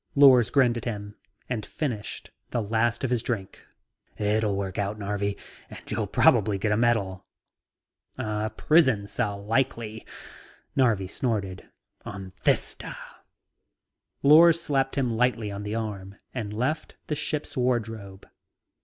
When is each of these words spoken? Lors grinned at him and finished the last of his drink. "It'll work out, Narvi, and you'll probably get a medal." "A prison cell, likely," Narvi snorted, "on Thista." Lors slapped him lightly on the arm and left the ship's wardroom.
Lors 0.15 0.49
grinned 0.49 0.77
at 0.77 0.85
him 0.85 1.13
and 1.47 1.63
finished 1.63 2.31
the 2.49 2.59
last 2.59 3.03
of 3.03 3.11
his 3.11 3.21
drink. 3.21 3.67
"It'll 4.17 4.55
work 4.55 4.79
out, 4.79 4.97
Narvi, 4.97 5.37
and 5.69 5.79
you'll 5.91 6.07
probably 6.07 6.57
get 6.57 6.71
a 6.71 6.75
medal." 6.75 7.27
"A 8.17 8.49
prison 8.49 9.05
cell, 9.05 9.45
likely," 9.45 10.03
Narvi 10.75 11.05
snorted, 11.05 11.69
"on 12.03 12.31
Thista." 12.31 12.97
Lors 14.23 14.59
slapped 14.59 14.97
him 14.97 15.15
lightly 15.15 15.51
on 15.51 15.61
the 15.61 15.75
arm 15.75 16.15
and 16.33 16.51
left 16.51 16.97
the 17.05 17.13
ship's 17.15 17.55
wardroom. 17.55 18.21